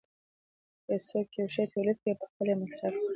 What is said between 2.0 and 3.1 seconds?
کړي او پخپله یې مصرف کړي